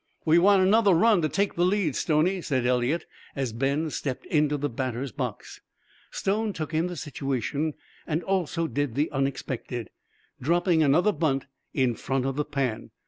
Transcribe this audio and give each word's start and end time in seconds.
"We 0.25 0.39
want 0.39 0.63
another 0.63 0.95
run 0.95 1.21
to 1.21 1.29
take 1.29 1.53
the 1.53 1.63
lead, 1.63 1.95
Stoney," 1.95 2.41
said 2.41 2.65
Eliot 2.65 3.05
as 3.35 3.53
Ben 3.53 3.91
stepped 3.91 4.25
into 4.25 4.57
the 4.57 4.67
batter's 4.67 5.11
box. 5.11 5.61
Stone 6.09 6.53
took 6.53 6.73
in 6.73 6.87
the 6.87 6.95
situation 6.95 7.75
and 8.07 8.23
also 8.23 8.65
did 8.65 8.95
the 8.95 9.11
unexpected, 9.11 9.91
dropping 10.41 10.81
another 10.81 11.11
bunt 11.11 11.45
in 11.75 11.93
front 11.93 12.25
of 12.25 12.35
the 12.35 12.45
pan. 12.45 12.89